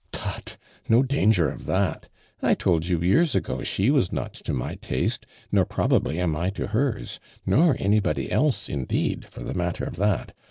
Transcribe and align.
"Tut! 0.11 0.57
So 0.87 1.03
danger 1.03 1.47
of 1.47 1.65
that! 1.67 2.09
I 2.41 2.55
told 2.55 2.87
you 2.87 2.99
years 3.01 3.35
ago 3.35 3.61
she 3.61 3.91
was 3.91 4.11
not 4.11 4.33
to 4.33 4.51
my 4.51 4.73
taste, 4.73 5.27
nor 5.51 5.63
|)roV)ably 5.63 6.15
am 6.17 6.35
I 6.35 6.49
to 6.49 6.69
liers, 6.73 7.19
nor 7.45 7.75
anybody 7.77 8.31
else 8.31 8.67
indeed, 8.67 9.25
for 9.25 9.43
the 9.43 9.53
matter 9.53 9.83
of 9.83 9.97
that. 9.97 10.33